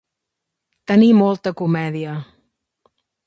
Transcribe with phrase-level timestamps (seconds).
[0.91, 2.17] Tenir molta comèdia.